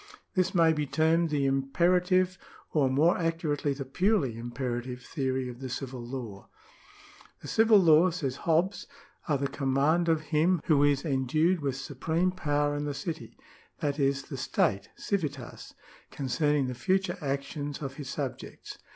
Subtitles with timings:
[0.33, 2.39] This may be termed the imperative
[2.71, 6.49] or more accurately the purely imperative theory of the civil law."
[7.43, 8.85] The civil laws," says Hobbes,^^"
[9.31, 13.37] are the command of him, who is endued with supreme power in the city"
[13.81, 15.75] (that is, the state, civitas)"
[16.09, 18.79] concerning the future actions of his subjects."